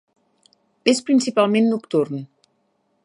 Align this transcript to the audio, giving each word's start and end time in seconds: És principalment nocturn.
És 0.93 1.01
principalment 1.09 1.69
nocturn. 1.75 2.25